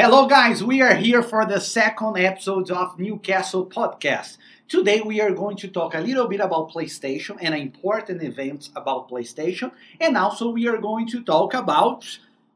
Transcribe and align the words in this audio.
Hello, 0.00 0.28
guys. 0.28 0.62
We 0.62 0.80
are 0.80 0.94
here 0.94 1.24
for 1.24 1.44
the 1.44 1.58
second 1.58 2.18
episode 2.18 2.70
of 2.70 3.00
Newcastle 3.00 3.66
Podcast. 3.66 4.36
Today, 4.68 5.00
we 5.00 5.20
are 5.20 5.32
going 5.32 5.56
to 5.56 5.66
talk 5.66 5.92
a 5.96 5.98
little 5.98 6.28
bit 6.28 6.38
about 6.38 6.70
PlayStation 6.70 7.36
and 7.40 7.52
important 7.52 8.22
events 8.22 8.70
about 8.76 9.10
PlayStation, 9.10 9.72
and 10.00 10.16
also 10.16 10.50
we 10.50 10.68
are 10.68 10.78
going 10.78 11.08
to 11.08 11.24
talk 11.24 11.52
about 11.52 12.06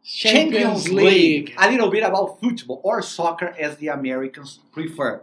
Champions 0.04 0.88
League. 0.88 1.52
a 1.58 1.68
little 1.68 1.90
bit 1.90 2.04
about 2.04 2.38
football 2.40 2.80
or 2.84 3.02
soccer 3.02 3.52
as 3.58 3.76
the 3.78 3.88
Americans 3.88 4.60
prefer. 4.70 5.20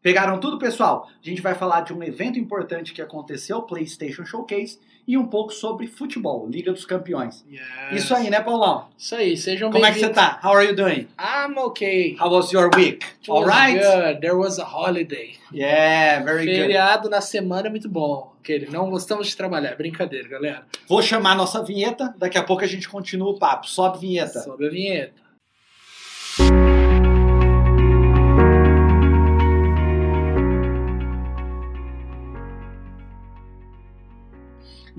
Pegaram 0.00 0.38
tudo, 0.38 0.58
pessoal? 0.58 1.08
A 1.22 1.28
gente 1.28 1.42
vai 1.42 1.54
falar 1.54 1.80
de 1.80 1.92
um 1.92 2.02
evento 2.02 2.38
importante 2.38 2.92
que 2.92 3.02
aconteceu, 3.02 3.58
o 3.58 3.62
PlayStation 3.62 4.24
Showcase, 4.24 4.78
e 5.08 5.16
um 5.16 5.26
pouco 5.26 5.52
sobre 5.52 5.86
futebol, 5.86 6.46
Liga 6.46 6.70
dos 6.70 6.84
Campeões. 6.84 7.44
Yes. 7.50 8.04
Isso 8.04 8.14
aí, 8.14 8.28
né, 8.30 8.40
Paulão? 8.40 8.88
Isso 8.96 9.14
aí, 9.14 9.36
sejam 9.36 9.70
Como 9.72 9.84
é 9.84 9.90
que 9.90 9.98
você 9.98 10.10
tá? 10.10 10.38
How 10.44 10.52
are 10.52 10.66
you 10.66 10.76
doing? 10.76 11.08
I'm 11.18 11.58
okay. 11.58 12.14
How 12.20 12.30
was 12.30 12.52
your 12.52 12.70
week? 12.76 13.04
It 13.22 13.30
All 13.30 13.44
right? 13.44 13.80
good. 13.80 14.20
There 14.20 14.36
was 14.36 14.58
a 14.58 14.64
holiday. 14.64 15.34
Yeah, 15.50 16.22
very 16.22 16.44
good. 16.44 16.58
Feriado 16.58 17.08
na 17.08 17.22
semana 17.22 17.68
é 17.68 17.70
muito 17.70 17.88
bom. 17.88 18.34
Aquele, 18.40 18.66
não 18.70 18.90
gostamos 18.90 19.28
de 19.28 19.36
trabalhar. 19.36 19.74
Brincadeira, 19.76 20.28
galera. 20.28 20.66
Vou 20.86 21.02
chamar 21.02 21.32
a 21.32 21.36
nossa 21.36 21.64
vinheta, 21.64 22.14
daqui 22.18 22.36
a 22.38 22.44
pouco 22.44 22.62
a 22.62 22.68
gente 22.68 22.88
continua 22.88 23.30
o 23.30 23.38
papo. 23.38 23.66
Sobe 23.66 23.98
vinheta. 23.98 24.40
Sobe 24.40 24.66
a 24.66 24.70
vinheta. 24.70 25.28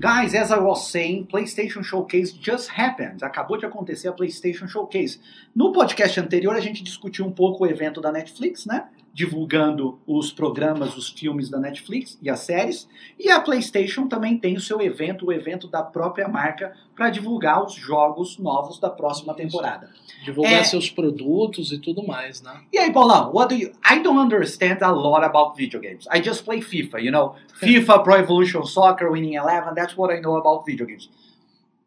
Guys, 0.00 0.34
as 0.34 0.50
I 0.50 0.58
was 0.58 0.90
saying, 0.90 1.26
PlayStation 1.26 1.84
Showcase 1.84 2.32
just 2.32 2.70
happened. 2.70 3.22
Acabou 3.22 3.58
de 3.58 3.66
acontecer 3.66 4.08
a 4.08 4.12
PlayStation 4.14 4.66
Showcase. 4.66 5.20
No 5.54 5.72
podcast 5.72 6.18
anterior, 6.18 6.54
a 6.54 6.60
gente 6.60 6.82
discutiu 6.82 7.26
um 7.26 7.30
pouco 7.30 7.64
o 7.64 7.66
evento 7.66 8.00
da 8.00 8.10
Netflix, 8.10 8.64
né? 8.64 8.88
Divulgando 9.12 9.98
os 10.06 10.32
programas, 10.32 10.96
os 10.96 11.08
filmes 11.10 11.50
da 11.50 11.58
Netflix 11.58 12.16
e 12.22 12.30
as 12.30 12.40
séries. 12.40 12.88
E 13.18 13.28
a 13.28 13.40
PlayStation 13.40 14.06
também 14.06 14.38
tem 14.38 14.56
o 14.56 14.60
seu 14.60 14.80
evento, 14.80 15.26
o 15.26 15.32
evento 15.32 15.66
da 15.66 15.82
própria 15.82 16.28
marca, 16.28 16.74
para 16.94 17.10
divulgar 17.10 17.64
os 17.64 17.74
jogos 17.74 18.38
novos 18.38 18.78
da 18.78 18.88
próxima 18.88 19.34
temporada. 19.34 19.90
Divulgar 20.24 20.52
É. 20.52 20.64
seus 20.64 20.88
produtos 20.88 21.72
e 21.72 21.78
tudo 21.78 22.06
mais, 22.06 22.40
né? 22.40 22.60
E 22.72 22.78
aí, 22.78 22.92
Paulão, 22.92 23.32
what 23.34 23.52
do 23.52 23.60
you. 23.60 23.72
I 23.84 24.00
don't 24.00 24.18
understand 24.18 24.78
a 24.82 24.90
lot 24.90 25.24
about 25.24 25.56
video 25.56 25.80
games. 25.80 26.06
I 26.14 26.22
just 26.22 26.44
play 26.44 26.60
FIFA, 26.60 27.00
you 27.00 27.10
know? 27.10 27.34
FIFA, 27.60 27.98
Pro 28.04 28.14
Evolution 28.14 28.62
Soccer, 28.64 29.10
Winning 29.10 29.34
Eleven, 29.34 29.74
that's 29.74 29.96
what 29.96 30.14
I 30.14 30.20
know 30.20 30.36
about 30.36 30.64
video 30.64 30.86
games. 30.86 31.08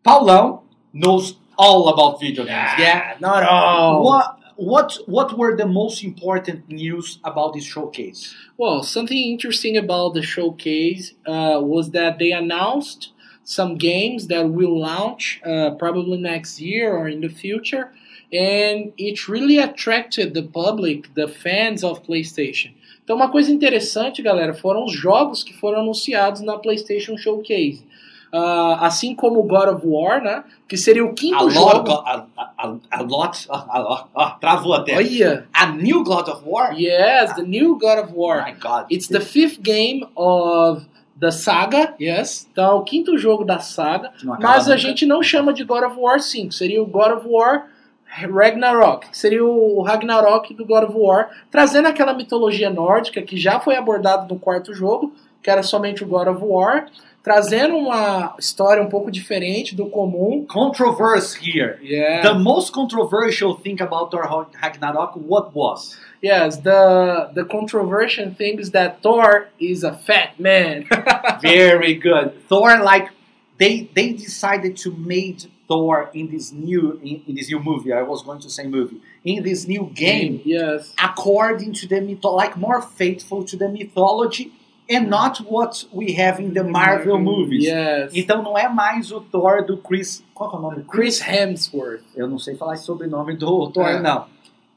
Paulão 0.04 0.62
knows 0.94 1.38
all 1.58 1.88
about 1.90 2.20
video 2.20 2.44
games, 2.44 2.72
yeah? 2.78 3.14
Ah, 3.16 3.18
Not 3.22 3.44
all. 3.44 4.04
What, 4.04 4.36
what, 4.56 4.98
what 5.08 5.38
were 5.38 5.56
the 5.56 5.66
most 5.66 6.04
important 6.04 6.70
news 6.70 7.20
about 7.23 7.54
this 7.54 7.66
showcase? 7.66 8.34
Well, 8.58 8.84
something 8.84 9.18
interesting 9.18 9.78
about 9.78 10.14
the 10.14 10.22
showcase 10.22 11.14
uh, 11.26 11.59
was 11.62 11.92
that 11.92 12.20
they 12.20 12.32
announced 12.32 13.09
some 13.44 13.78
games 13.78 14.28
that 14.28 14.50
will 14.50 14.80
launch 14.80 15.42
uh, 15.46 15.72
probably 15.72 16.18
next 16.18 16.59
year 16.59 16.96
or 16.96 17.08
in 17.08 17.22
the 17.22 17.30
future, 17.30 17.92
and 18.31 18.94
it 18.98 19.28
really 19.28 19.58
attracted 19.58 20.34
the 20.34 20.44
public, 20.44 21.14
the 21.16 21.28
fans 21.28 21.84
of 21.84 22.04
PlayStation. 22.04 22.74
Então, 23.04 23.18
uma 23.18 23.30
coisa 23.30 23.52
interessante, 23.52 24.22
galera, 24.22 24.54
foram 24.54 24.86
os 24.86 24.94
jogos 24.94 25.44
que 25.44 25.54
foram 25.54 25.81
anunciados 25.81 26.42
na 26.42 26.58
PlayStation 26.58 27.18
Showcase. 27.18 27.84
Uh, 28.34 28.80
assim 28.80 29.14
como 29.14 29.44
God 29.44 29.76
of 29.76 29.86
War, 29.86 30.24
né? 30.24 30.44
Que 30.68 30.76
seria 30.76 31.06
o 31.06 31.14
quinto 31.14 31.46
A 31.46 31.50
jogo. 31.50 31.92
A, 32.64 32.67
a, 32.67 33.00
a 33.00 33.03
lot, 33.03 33.45
a, 33.50 33.56
a, 33.56 34.08
a, 34.16 34.30
travou 34.39 34.73
até. 34.73 34.95
Olha! 34.95 35.45
A 35.53 35.67
new 35.67 36.03
God 36.03 36.30
of 36.30 36.44
War? 36.45 36.73
Yes, 36.73 37.36
the 37.36 37.44
new 37.44 37.78
God 37.78 38.00
of 38.00 38.14
War. 38.14 38.42
My 38.42 38.53
God. 38.53 38.86
It's 38.89 39.08
the 39.08 39.19
fifth 39.19 39.61
game 39.61 40.08
of 40.16 40.86
the 41.19 41.31
saga, 41.31 41.94
yes. 42.00 42.47
Então 42.52 42.72
é 42.72 42.73
o 42.73 42.84
quinto 42.84 43.18
jogo 43.18 43.44
da 43.44 43.59
saga. 43.59 44.12
Mas 44.23 44.68
a 44.68 44.72
nunca. 44.72 44.78
gente 44.78 45.06
não 45.06 45.22
chama 45.22 45.53
de 45.53 45.63
God 45.63 45.84
of 45.84 46.00
War 46.00 46.19
5. 46.19 46.52
Seria 46.52 46.81
o 46.81 46.85
God 46.85 47.18
of 47.18 47.28
War 47.28 47.68
Ragnarok. 48.06 49.09
que 49.09 49.18
Seria 49.18 49.44
o 49.44 49.81
Ragnarok 49.81 50.53
do 50.53 50.66
God 50.66 50.84
of 50.84 50.94
War. 50.96 51.29
Trazendo 51.52 51.88
aquela 51.88 52.13
mitologia 52.13 52.69
nórdica 52.69 53.22
que 53.22 53.38
já 53.38 53.59
foi 53.59 53.75
abordado 53.75 54.31
no 54.31 54.40
quarto 54.40 54.73
jogo, 54.73 55.13
que 55.41 55.50
era 55.50 55.63
somente 55.63 56.03
o 56.03 56.07
God 56.07 56.28
of 56.28 56.44
War. 56.44 56.85
Trazendo 57.23 57.78
uma 57.78 58.35
história 58.38 58.84
um 58.84 58.89
pouco 58.89 59.09
diferente 59.09 59.73
do 59.75 59.85
comum. 59.85 60.45
Controversy 60.45 61.39
here. 61.39 61.78
Yeah. 61.81 62.22
The 62.22 62.38
most 62.38 62.73
controversial 62.73 63.56
thing 63.56 63.81
about 63.81 64.11
Thor 64.11 64.47
Ragnarok, 64.61 65.16
what 65.16 65.51
was? 65.56 65.97
Yes, 66.22 66.57
the 66.57 67.29
the 67.34 67.45
controversial 67.45 68.31
thing 68.35 68.59
is 68.59 68.72
that 68.72 69.01
Thor 69.01 69.47
is 69.57 69.84
a 69.85 69.94
fat 69.94 70.38
man. 70.38 70.85
Very 71.41 71.95
good. 71.95 72.34
Thor, 72.50 72.84
like 72.84 73.09
they 73.57 73.90
they 73.95 74.11
decided 74.11 74.75
to 74.84 74.91
make 74.91 75.50
Thor 75.69 76.09
in 76.13 76.29
this 76.29 76.51
new 76.51 77.00
in, 77.01 77.23
in 77.25 77.35
this 77.35 77.47
new 77.50 77.59
movie. 77.61 77.94
I 77.94 78.01
was 78.03 78.22
going 78.22 78.41
to 78.41 78.50
say 78.50 78.67
movie 78.67 79.00
in 79.23 79.44
this 79.44 79.66
new 79.66 79.90
game 79.95 80.41
Yes. 80.44 80.94
according 81.01 81.72
to 81.75 81.88
the 81.88 82.01
mytho, 82.01 82.35
like 82.35 82.57
more 82.57 82.81
faithful 82.81 83.45
to 83.45 83.55
the 83.55 83.69
mythology 83.69 84.51
and 84.92 85.08
not 85.08 85.44
what 85.50 85.86
we 85.94 86.14
have 86.20 86.42
in 86.42 86.52
the 86.54 86.64
Marvel 86.64 87.20
movies. 87.20 87.66
Yes. 87.66 88.12
Então 88.16 88.42
não 88.42 88.58
é 88.58 88.68
mais 88.70 89.12
o 89.12 89.22
Thor 89.22 89.64
do 89.66 89.78
Chris. 89.78 90.24
Qual 90.34 90.52
é 90.54 90.56
o 90.58 90.60
nome? 90.60 90.84
Chris 90.84 91.22
Hemsworth. 91.22 92.04
Eu 92.16 92.28
não 92.28 92.38
sei 92.40 92.56
falar 92.56 92.74
esse 92.76 92.84
sobrenome 92.86 93.36
do 93.36 93.70
Thor, 93.72 93.88
É. 93.88 94.00
não. 94.00 94.26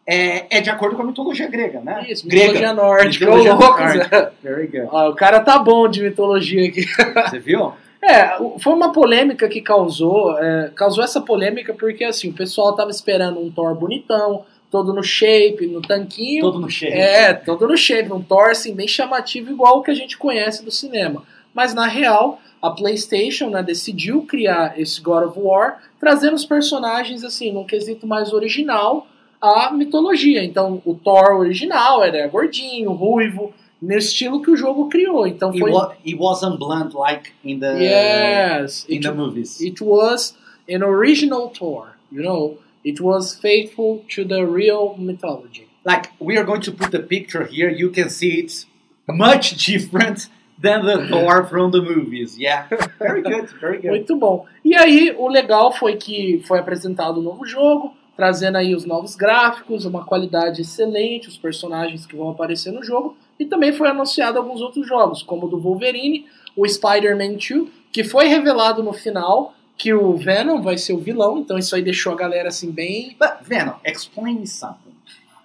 É, 0.09 0.59
é 0.59 0.61
de 0.61 0.71
acordo 0.71 0.95
com 0.95 1.03
a 1.03 1.07
mitologia 1.07 1.49
grega, 1.49 1.81
né? 1.81 2.07
Isso, 2.09 2.29
grega. 2.29 2.53
mitologia 2.53 2.73
nórdica. 2.73 3.25
Mitologia 3.27 3.55
nórdica. 3.57 4.33
Very 4.43 4.67
good. 4.69 4.89
Ó, 4.93 5.11
o 5.11 5.15
cara 5.17 5.41
tá 5.41 5.59
bom 5.59 5.89
de 5.89 6.01
mitologia 6.03 6.69
aqui. 6.69 6.85
Você 7.29 7.39
viu? 7.39 7.73
É, 8.09 8.37
foi 8.61 8.73
uma 8.75 8.93
polêmica 8.93 9.49
que 9.49 9.61
causou. 9.61 10.39
é, 10.39 10.71
causou 10.77 11.03
essa 11.03 11.21
polêmica 11.21 11.75
porque 11.75 12.05
assim, 12.05 12.29
o 12.29 12.33
pessoal 12.33 12.77
tava 12.77 12.91
esperando 12.91 13.41
um 13.41 13.51
Thor 13.51 13.75
bonitão, 13.75 14.45
todo 14.77 14.93
no 14.93 15.03
shape, 15.03 15.67
no 15.67 15.81
tanquinho. 15.81 16.43
Todo 16.43 16.59
no 16.59 16.69
cheio. 16.69 16.93
É, 16.93 17.33
todo 17.33 17.67
no 17.67 17.79
shape, 17.79 18.13
um 18.13 18.21
Thor 18.23 18.51
assim, 18.51 18.75
bem 18.75 18.87
chamativo, 18.87 19.51
igual 19.51 19.79
o 19.79 19.83
que 19.83 19.91
a 19.91 19.95
gente 19.95 20.19
conhece 20.19 20.63
do 20.63 20.71
cinema. 20.71 21.23
Mas 21.55 21.73
na 21.73 21.87
real, 21.87 22.39
a 22.61 22.71
PlayStation 22.71 23.49
né, 23.49 23.63
decidiu 23.63 24.23
criar 24.27 24.79
esse 24.79 25.01
God 25.01 25.25
of 25.29 25.39
War, 25.41 25.79
trazendo 25.99 26.35
os 26.35 26.45
personagens 26.45 27.25
assim, 27.25 27.51
num 27.53 27.65
quesito 27.65 28.07
mais 28.07 28.35
original 28.35 29.07
à 29.41 29.73
mitologia. 29.73 30.45
Então, 30.45 30.83
o 30.85 30.95
Thor 30.95 31.39
original 31.39 32.05
era 32.05 32.27
gordinho, 32.29 32.93
ruivo, 32.93 33.55
no 33.81 33.95
estilo 33.97 34.43
que 34.43 34.51
o 34.51 34.57
jogo 34.57 34.91
criou. 34.91 35.27
Então 35.27 35.49
It, 35.51 35.59
foi. 35.59 35.73
it 36.05 36.17
wasn't 36.19 36.59
blunt 36.59 36.93
like 36.95 37.31
in 37.43 37.59
the 37.61 37.79
Yes, 37.83 38.85
in 38.91 38.97
it, 38.97 39.09
the 39.09 39.15
movies. 39.15 39.59
it 39.61 39.83
was 39.83 40.37
an 40.69 40.83
original 40.83 41.51
Thor. 41.59 41.97
You 42.13 42.23
know, 42.23 42.59
it 42.87 43.01
was 43.01 43.35
faithful 43.35 44.05
to 44.15 44.25
the 44.25 44.47
real 44.47 44.97
mythology. 44.97 45.67
like 45.87 46.11
we 46.19 46.37
are 46.37 46.45
going 46.45 46.61
to 46.61 46.73
put 46.73 46.91
the 46.91 46.99
picture 46.99 47.45
here. 47.45 47.71
You 47.71 47.91
can 47.91 48.11
see 48.11 48.41
it's 48.41 48.67
much 49.09 49.51
different 49.67 50.29
than 50.61 50.85
the 50.85 51.07
Thor 51.09 51.45
from 51.45 51.71
the 51.71 51.81
movies. 51.81 52.37
Yeah, 52.39 52.67
very 52.99 53.23
good, 53.23 53.49
very 53.61 53.79
good. 53.79 53.91
Muito 53.91 54.17
bom. 54.17 54.45
E 54.65 54.75
aí, 54.75 55.15
o 55.17 55.29
legal 55.29 55.73
foi 55.73 55.97
que 55.97 56.43
foi 56.47 56.59
apresentado 56.59 57.21
um 57.21 57.23
novo 57.23 57.47
jogo, 57.47 57.95
trazendo 58.17 58.57
aí 58.57 58.75
os 58.75 58.85
novos 58.85 59.15
gráficos, 59.15 59.85
uma 59.85 60.05
qualidade 60.05 60.61
excelente, 60.61 61.29
os 61.29 61.39
personagens 61.39 62.05
que 62.05 62.17
vão 62.17 62.31
aparecer 62.31 62.73
no 62.73 62.83
jogo, 62.83 63.17
e 63.39 63.47
também 63.47 63.73
foi 63.73 63.89
anunciado 63.89 64.39
alguns 64.39 64.61
outros 64.61 64.87
jogos, 64.87 65.23
como 65.23 65.47
o 65.47 65.49
do 65.49 65.61
Wolverine, 65.61 66.27
o 66.57 66.67
Spider-Man 66.67 67.35
2, 67.35 67.69
que 67.93 68.03
foi 68.03 68.27
revelado 68.27 68.83
no 68.83 68.95
final 68.95 69.55
que 69.77 69.93
o 69.93 70.17
Venom 70.17 70.63
vai 70.63 70.79
ser 70.79 70.93
o 70.95 70.99
vilão, 70.99 71.39
então 71.39 71.59
isso 71.59 71.75
aí 71.75 71.83
deixou 71.83 72.13
a 72.13 72.17
galera 72.17 72.49
assim 72.49 72.71
bem. 72.71 73.17
But 73.19 73.43
Venom, 73.47 73.75
explain 73.85 74.41
me 74.41 74.47
something. 74.47 74.95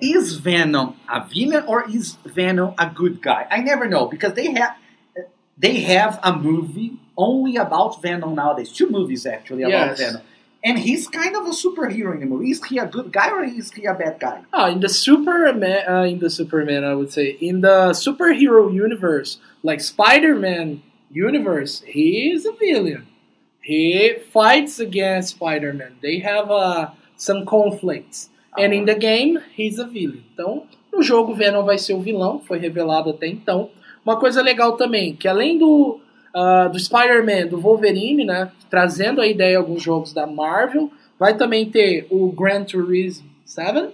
Is 0.01 0.35
Venom 0.35 0.93
a 1.07 1.19
villain 1.19 1.63
or 1.67 1.85
is 1.87 2.17
Venom 2.25 2.73
a 2.77 2.85
good 2.85 3.19
guy? 3.21 3.45
I 3.51 3.61
never 3.61 3.87
know 3.87 4.07
because 4.07 4.33
they 4.33 4.51
have 4.57 4.75
they 5.57 5.83
have 5.95 6.19
a 6.23 6.31
movie 6.33 6.97
only 7.15 7.57
about 7.57 8.01
Venom 8.01 8.33
nowadays. 8.33 8.71
Two 8.71 8.89
movies 8.89 9.25
actually 9.27 9.63
about 9.63 9.89
Yes. 9.89 9.99
Venom. 9.99 10.21
And 10.63 10.77
he's 10.77 11.07
kind 11.07 11.35
of 11.35 11.45
a 11.45 11.51
superhero 11.51 12.13
in 12.13 12.19
the 12.19 12.25
movie. 12.27 12.51
Is 12.51 12.63
he 12.65 12.77
a 12.77 12.85
good 12.85 13.11
guy 13.11 13.29
or 13.31 13.43
is 13.43 13.71
he 13.71 13.85
a 13.85 13.93
bad 13.95 14.19
guy? 14.19 14.41
Ah, 14.53 14.67
in 14.69 14.79
the 14.79 14.89
Superman, 14.89 15.83
uh, 15.87 16.03
in 16.03 16.19
the 16.19 16.29
Superman, 16.29 16.83
I 16.83 16.93
would 16.93 17.11
say, 17.11 17.35
in 17.41 17.61
the 17.61 17.91
superhero 17.93 18.71
universe, 18.71 19.39
like 19.63 19.81
Spider-Man 19.81 20.83
universe, 21.11 21.81
he 21.85 22.31
is 22.31 22.45
a 22.45 22.51
villain. 22.53 23.07
He 23.63 24.15
fights 24.31 24.79
against 24.79 25.35
Spider-Man. 25.35 25.97
They 26.01 26.19
have 26.19 26.49
uh, 26.49 26.91
some 27.15 27.45
conflicts. 27.45 28.29
And 28.57 28.73
in 28.73 28.85
the 28.85 28.95
game, 28.95 29.39
he's 29.55 29.79
a 29.79 29.85
villain. 29.85 30.23
Então, 30.33 30.63
no 30.91 31.01
jogo, 31.01 31.33
Venom 31.33 31.63
vai 31.63 31.77
ser 31.77 31.93
o 31.93 32.01
vilão, 32.01 32.39
foi 32.39 32.59
revelado 32.59 33.11
até 33.11 33.27
então. 33.27 33.69
Uma 34.05 34.19
coisa 34.19 34.41
legal 34.41 34.75
também, 34.75 35.15
que 35.15 35.27
além 35.27 35.57
do, 35.57 35.99
ah, 36.33 36.67
do 36.67 36.77
Spider-Man, 36.77 37.47
do 37.47 37.59
Wolverine, 37.59 38.25
né, 38.25 38.51
trazendo 38.69 39.21
a 39.21 39.27
ideia 39.27 39.57
alguns 39.57 39.81
jogos 39.81 40.11
da 40.11 40.27
Marvel, 40.27 40.91
vai 41.17 41.37
também 41.37 41.69
ter 41.69 42.07
o 42.09 42.31
Gran 42.31 42.63
Turismo 42.63 43.29
7, 43.45 43.89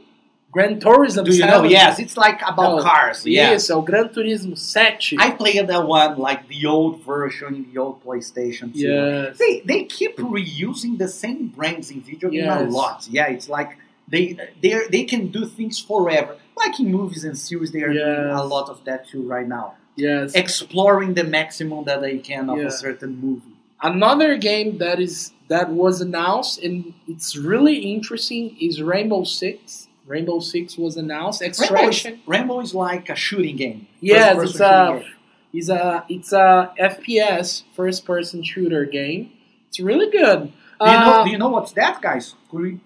Gran 0.52 0.80
Turismo 0.80 1.26
Do 1.26 1.36
you 1.36 1.46
know? 1.46 1.64
Yes, 1.64 2.00
it's 2.00 2.16
like 2.18 2.42
about 2.42 2.80
Oh, 2.80 2.82
cars. 2.82 3.26
Yeah. 3.26 3.54
Isso, 3.54 3.72
é 3.72 3.76
o 3.76 3.82
Gran 3.82 4.08
Turismo 4.10 4.56
7. 4.58 5.18
I 5.20 5.32
played 5.32 5.68
that 5.68 5.86
one, 5.86 6.18
like 6.18 6.48
the 6.48 6.66
old 6.66 7.04
version 7.04 7.54
in 7.56 7.66
the 7.72 7.78
old 7.80 8.04
PlayStation 8.04 8.72
2. 8.74 8.80
yes. 8.80 9.38
They 9.38 9.62
they 9.66 9.84
keep 9.84 10.18
reusing 10.18 10.98
the 10.98 11.08
same 11.08 11.48
brands 11.56 11.92
in 11.92 12.02
video 12.02 12.30
game 12.30 12.50
a 12.50 12.64
lot. 12.64 13.08
Yeah, 13.12 13.28
it's 13.28 13.50
like 13.50 13.78
they 14.08 14.38
they 14.62 14.74
they 14.90 15.04
can 15.04 15.28
do 15.28 15.46
things 15.46 15.80
forever. 15.80 16.36
Like 16.56 16.80
in 16.80 16.92
movies 16.92 17.24
and 17.26 17.38
series, 17.38 17.72
they 17.72 17.84
are 17.84 17.94
doing 17.94 18.32
a 18.32 18.44
lot 18.44 18.70
of 18.70 18.84
that 18.86 19.08
too 19.08 19.24
right 19.24 19.48
now. 19.48 19.74
Yes. 19.96 20.34
Exploring 20.34 21.14
the 21.16 21.24
maximum 21.24 21.84
that 21.86 22.02
they 22.02 22.18
can 22.20 22.50
of 22.50 22.58
Yeah. 22.58 22.68
a 22.68 22.72
certain 22.72 23.20
movie. 23.20 23.54
Another 23.82 24.38
game 24.38 24.78
that 24.80 25.00
is 25.00 25.34
that 25.50 25.70
was 25.70 26.02
announced 26.02 26.64
and 26.64 26.94
it's 27.08 27.36
really 27.36 27.78
interesting 27.94 28.56
is 28.60 28.82
Rainbow 28.82 29.24
Six. 29.24 29.87
Rainbow 30.08 30.40
Six 30.40 30.78
was 30.78 30.98
announced. 30.98 31.42
Rainbow 31.42 31.52
is, 31.52 31.60
Extraction. 31.62 32.22
Rainbow 32.26 32.60
is 32.62 32.74
like 32.74 33.10
a 33.10 33.16
shooting 33.16 33.58
game. 33.58 33.88
Yes, 34.00 34.42
it's 34.42 34.60
a 34.60 35.00
game. 35.02 35.12
it's 35.54 35.70
a 35.70 36.06
it's 36.10 36.32
a 36.32 36.74
FPS 36.80 37.64
first 37.76 38.06
person 38.06 38.42
shooter 38.44 38.86
game. 38.86 39.32
It's 39.68 39.80
really 39.80 40.10
good. 40.10 40.52
Do 40.80 40.92
you, 40.92 40.98
know, 40.98 41.14
Uh, 41.14 41.24
do 41.26 41.30
you 41.32 41.38
know 41.38 41.50
what's 41.50 41.72
that, 41.74 42.02
guys? 42.02 42.36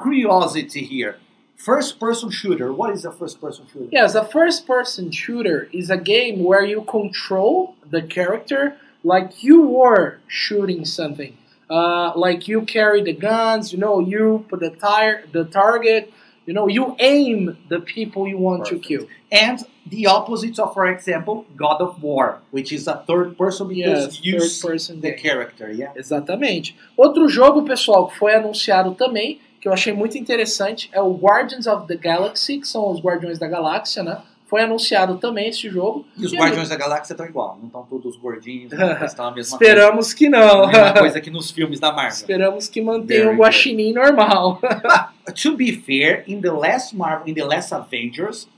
Curiosity 0.02 0.84
here. 0.86 1.18
First 1.58 2.00
person 2.00 2.32
shooter. 2.32 2.74
What 2.74 2.92
is 2.94 3.06
a 3.06 3.12
first 3.12 3.40
person 3.40 3.66
shooter? 3.72 3.88
Yes, 3.92 4.16
a 4.16 4.26
first 4.26 4.66
person 4.66 5.12
shooter 5.12 5.70
is 5.72 5.90
a 5.92 5.98
game 5.98 6.44
where 6.44 6.64
you 6.66 6.82
control 6.84 7.76
the 7.90 8.02
character 8.02 8.78
like 9.04 9.44
you 9.44 9.62
were 9.62 10.20
shooting 10.28 10.86
something. 10.86 11.38
Uh, 11.70 12.12
like 12.16 12.48
you 12.48 12.62
carry 12.64 13.02
the 13.04 13.14
guns, 13.14 13.72
you 13.72 13.80
know, 13.80 14.00
you 14.00 14.46
put 14.50 14.60
the 14.60 14.72
tire 14.72 15.24
the 15.32 15.46
target, 15.46 16.12
you 16.52 16.56
know, 16.56 16.68
you 16.68 16.98
aim 17.00 17.58
the 17.70 17.80
people 17.80 18.28
you 18.28 18.38
want 18.38 18.64
Perfect. 18.64 18.82
to 18.84 18.88
kill. 18.88 19.08
And 19.32 19.58
the 19.86 20.06
opposite 20.08 20.60
of, 20.60 20.74
for 20.74 20.86
example, 20.92 21.46
God 21.56 21.80
of 21.80 22.04
War, 22.04 22.40
which 22.52 22.74
is 22.74 22.90
a 22.90 22.98
third 23.08 23.38
person 23.38 23.70
because 23.70 24.18
Yes, 24.18 24.26
you 24.26 24.40
person 24.70 25.00
the 25.00 25.12
game. 25.12 25.20
character, 25.20 25.72
yeah? 25.72 25.94
Exatamente. 25.96 26.76
Outro 26.98 27.30
jogo, 27.30 27.64
pessoal, 27.64 28.08
que 28.10 28.18
foi 28.18 28.36
anunciado 28.36 28.94
também, 28.96 29.40
que 29.62 29.68
eu 29.70 29.72
achei 29.74 29.94
muito 29.94 30.18
interessante, 30.18 30.90
é 30.92 31.02
o 31.02 31.14
Guardians 31.14 31.68
of 31.68 31.88
the 31.88 31.96
Galaxy, 31.96 32.58
que 32.60 32.68
são 32.68 32.92
os 32.92 33.00
Guardiões 33.00 33.40
da 33.40 33.48
Galáxia, 33.48 34.04
né? 34.04 34.18
Foi 34.52 34.62
anunciado 34.62 35.18
também 35.18 35.48
esse 35.48 35.70
jogo. 35.70 36.06
E 36.18 36.26
os 36.26 36.34
E 36.34 36.36
Guardiões 36.36 36.68
da 36.68 36.76
Galáxia 36.76 37.14
estão 37.14 37.26
igual, 37.26 37.58
não 37.58 37.68
estão 37.68 37.84
todos 37.84 38.18
gordinhos, 38.18 38.74
não 38.74 38.92
estão 39.06 39.28
a 39.28 39.32
mesma 39.32 39.56
Esperamos 39.56 40.14
que 40.14 40.30
coisa. 40.30 40.46
não. 40.46 40.64
A 40.64 40.68
mesma 40.68 40.94
coisa 40.94 41.22
que 41.22 41.32
nos 41.32 41.50
filmes 41.52 41.80
da 41.80 41.90
Marvel. 41.94 42.12
Esperamos 42.12 42.68
que 42.68 42.82
mantenham 42.82 43.28
Very 43.28 43.36
o 43.38 43.40
guaxinim 43.40 43.94
normal. 43.94 44.60
to 45.42 45.56
be 45.56 45.72
fair, 45.72 46.26
in 46.28 46.42
the 46.42 46.52
last 46.52 46.94
Marvel, 46.94 47.30
in 47.30 47.34
the 47.34 47.46
last 47.46 47.72
Avengers, 47.72 48.50